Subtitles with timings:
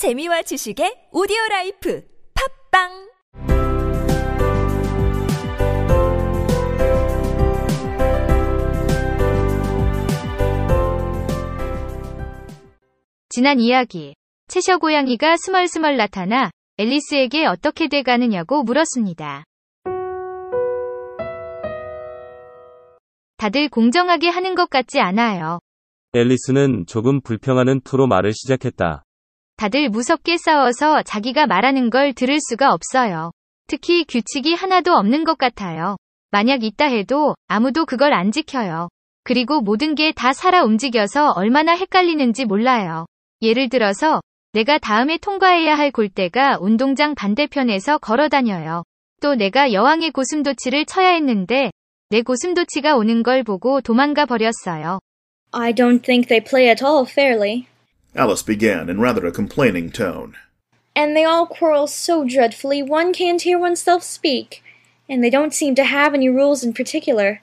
[0.00, 2.02] 재미와 지식의 오디오 라이프
[2.70, 2.88] 팝빵
[13.28, 14.14] 지난 이야기.
[14.48, 19.44] 채셔 고양이가 스멀스멀 나타나 앨리스에게 어떻게 돼가느냐고 물었습니다.
[23.36, 25.60] 다들 공정하게 하는 것 같지 않아요.
[26.14, 29.04] 앨리스는 조금 불평하는 투로 말을 시작했다.
[29.60, 33.30] 다들 무섭게 싸워서 자기가 말하는 걸 들을 수가 없어요.
[33.66, 35.98] 특히 규칙이 하나도 없는 것 같아요.
[36.30, 38.88] 만약 있다 해도 아무도 그걸 안 지켜요.
[39.22, 43.04] 그리고 모든 게 다 살아 움직여서 얼마나 헷갈리는지 몰라요.
[43.42, 44.22] 예를 들어서
[44.54, 48.82] 내가 다음에 통과해야 할 골대가 운동장 반대편에서 걸어 다녀요.
[49.20, 51.70] 또 내가 여왕의 고슴도치를 쳐야 했는데
[52.08, 55.00] 내 고슴도치가 오는 걸 보고 도망가 버렸어요.
[55.52, 57.66] I don't think they play at all fairly.
[58.14, 60.36] Alice began in rather a complaining tone.
[60.96, 64.64] And they all quarrel so dreadfully one can't hear oneself speak.
[65.08, 67.40] And they don't seem to have any rules in particular.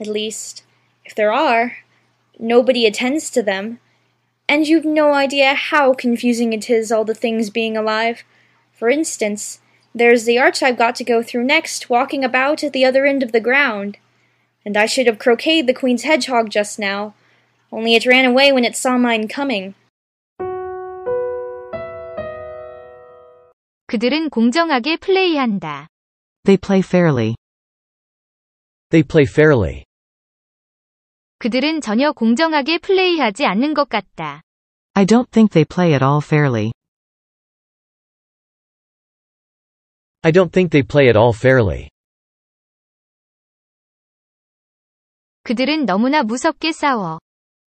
[0.00, 0.64] At least,
[1.04, 1.78] if there are,
[2.38, 3.78] nobody attends to them.
[4.48, 8.24] And you've no idea how confusing it is, all the things being alive.
[8.72, 9.60] For instance,
[9.94, 13.22] there's the arch I've got to go through next, walking about at the other end
[13.22, 13.98] of the ground.
[14.64, 17.14] And I should have croqueted the Queen's hedgehog just now,
[17.70, 19.74] only it ran away when it saw mine coming.
[23.91, 25.87] 그들은 공정하게 플레이한다.
[26.43, 27.35] They play fairly.
[28.89, 29.83] They play fairly.
[31.39, 34.41] 그들은 전혀 공정하게 플레이하지 않는 것 같다.
[34.93, 36.71] I don't think they play at all fairly.
[40.23, 41.89] I don't think they play at all fairly.
[45.43, 47.19] 그들은 너무나 무섭게 싸워.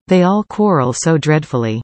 [0.08, 1.80] They all quarrel so dreadfully.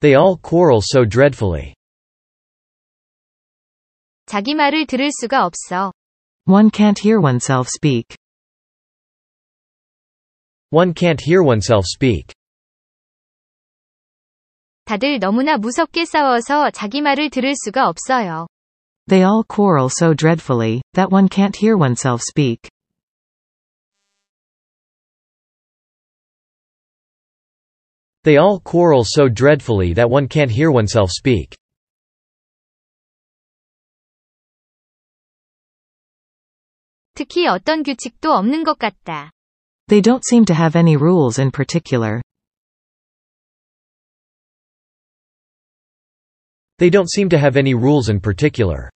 [0.00, 1.74] They all quarrel so dreadfully.
[4.26, 5.92] 자기 말을 들을 수가 없어.
[6.46, 8.16] One can't hear oneself speak.
[10.70, 12.34] One can't hear oneself speak.
[14.84, 18.46] 다들 너무나 무섭게 싸워서 자기 말을 들을 수가 없어요.
[19.08, 22.68] They all quarrel so dreadfully, that one can't hear oneself speak.
[28.24, 31.56] They all quarrel so dreadfully that one can't hear oneself speak.
[37.17, 39.31] 특히 어떤 규칙도 없는 것 같다.
[39.87, 42.21] They don't seem to have any rules in particular.
[46.77, 48.91] They don't seem to have any rules in particular.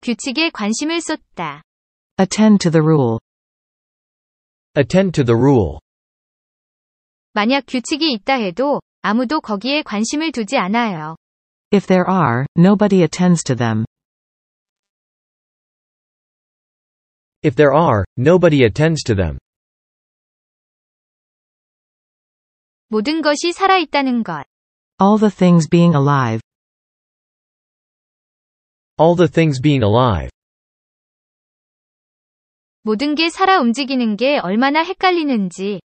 [0.00, 1.62] 규칙에 관심을 쏟다.
[2.18, 3.18] Attend to the rule.
[4.74, 5.80] Attend to the rule.
[7.34, 11.16] 만약 규칙이 있다 해도 아무도 거기에 관심을 두지 않아요.
[11.71, 13.85] If there are, nobody attends to them.
[17.43, 19.39] If there are, nobody attends to them.
[22.89, 24.45] 모든 것이 살아있다는 것.
[24.99, 26.41] All the things being alive.
[28.99, 30.29] All the things being alive.
[32.83, 35.81] 모든 게 살아 움직이는 게 얼마나 헷갈리는지.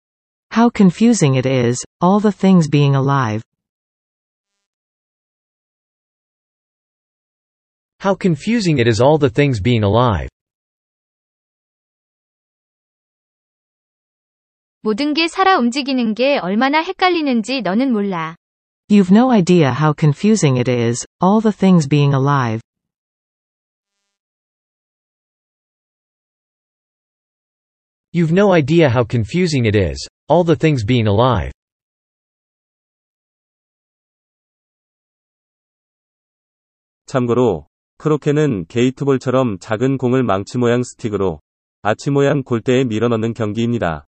[0.53, 3.43] How confusing it is, all the things being alive.
[8.03, 10.29] How confusing it is all the things being alive.
[14.83, 18.37] 모든 게 살아 움직이는 게 얼마나 헷갈리는지 너는 몰라.
[18.89, 22.61] You've no idea how confusing it is, all the things being alive.
[28.13, 31.53] You've no idea how confusing it is, all the things being alive.
[37.07, 37.67] 참고로,
[38.02, 41.40] 크로케는 게이트볼처럼 작은 공을 망치 모양 스틱으로
[41.84, 44.08] 아치 모양 골대에 밀어넣는 경기입니다.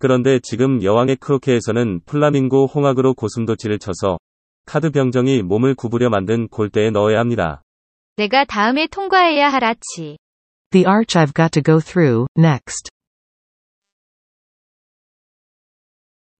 [0.00, 4.18] 그런데 지금 여왕의 크로케에서는 플라밍고 홍학으로 고슴도치를 쳐서
[4.66, 7.62] 카드 병정이 몸을 구부려 만든 골대에 넣어야 합니다.
[8.16, 10.18] 내가 다음에 통과해야 할 아치.
[10.72, 12.90] The arch I've got to go through, next.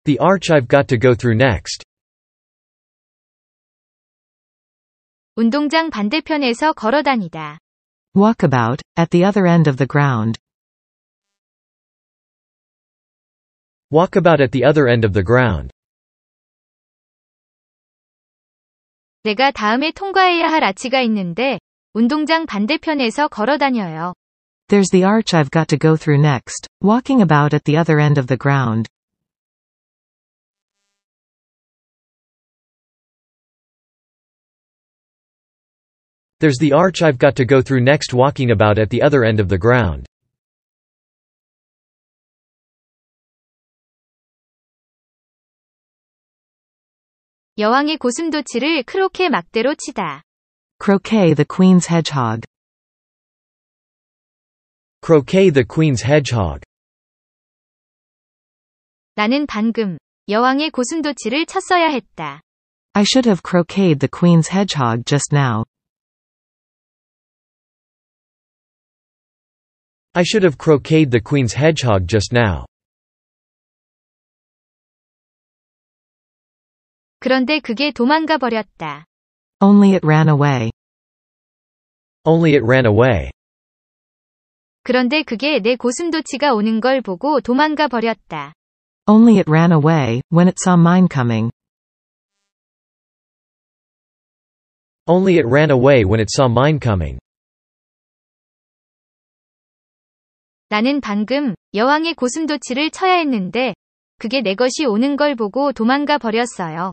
[0.04, 1.84] The arch I've got to go through next.
[5.35, 7.59] 운동장 반대편에서 걸어 다니다.
[8.15, 10.39] Walkabout, at the other end of the ground.
[13.91, 15.71] Walkabout at the other end of the ground.
[19.23, 21.59] 내가 다음에 통과해야 할 아치가 있는데
[21.94, 24.13] 운동장 반대편에서 걸어 다녀요.
[24.69, 28.19] There's the arch I've got to go through next, walking about at the other end
[28.19, 28.89] of the ground.
[36.41, 39.39] There's the arch I've got to go through next walking about at the other end
[39.39, 40.05] of the ground.
[47.57, 50.21] 여왕의 고슴도치를 크로케 막대로 치다.
[50.79, 52.45] Croquet the queen's hedgehog.
[55.01, 56.61] Croquet the queen's hedgehog.
[59.15, 59.97] 나는 방금
[60.29, 62.41] 여왕의 고슴도치를 쳤어야 했다.
[62.94, 65.65] I should have croqueted the queen's hedgehog just now.
[70.13, 72.65] I should have croqueted the queen's hedgehog just now.
[77.19, 79.05] 그런데 그게 도망가 버렸다.
[79.59, 80.71] Only it ran away.
[82.23, 83.31] Only it ran away.
[84.83, 88.53] 그런데 그게 내 고슴도치가 오는 걸 보고 도망가 버렸다.
[89.07, 91.51] Only it ran away, when it saw mine coming.
[95.07, 97.17] Only it ran away when it saw mine coming.
[100.72, 103.74] 나는 방금 여왕의 고슴도치를 쳐야 했는데
[104.16, 106.92] 그게 내 것이 오는 걸 보고 도망가 버렸어요.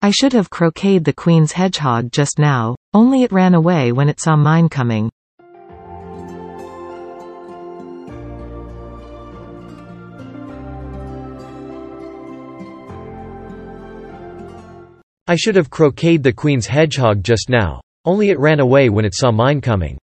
[0.00, 4.18] I should have croqueted the queen's hedgehog just now, only it ran away when it
[4.18, 5.10] saw mine coming.
[15.26, 17.82] I should have croqueted the queen's hedgehog just now.
[18.06, 19.98] Only it ran away when it saw mine coming.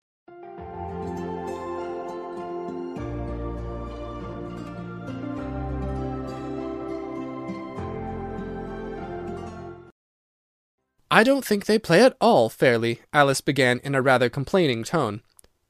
[11.11, 15.21] I don't think they play at all fairly, Alice began in a rather complaining tone.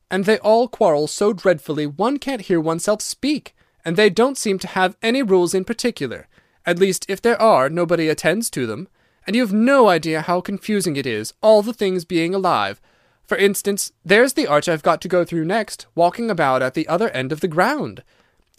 [0.09, 4.59] And they all quarrel so dreadfully one can't hear oneself speak, and they don't seem
[4.59, 6.27] to have any rules in particular.
[6.65, 8.87] At least, if there are, nobody attends to them.
[9.27, 12.79] And you've no idea how confusing it is, all the things being alive.
[13.27, 16.87] For instance, there's the arch I've got to go through next, walking about at the
[16.87, 18.03] other end of the ground.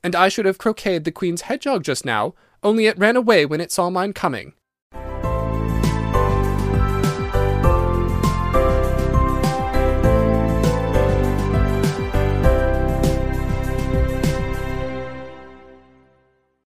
[0.03, 3.61] And I should have croqueted the queen's hedgehog just now, only it ran away when
[3.61, 4.55] it saw mine coming.